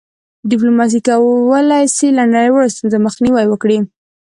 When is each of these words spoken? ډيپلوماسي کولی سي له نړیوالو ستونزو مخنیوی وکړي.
ډيپلوماسي 0.49 0.99
کولی 1.07 1.83
سي 1.95 2.07
له 2.17 2.23
نړیوالو 2.35 2.73
ستونزو 2.75 2.97
مخنیوی 3.05 3.45
وکړي. 3.49 3.77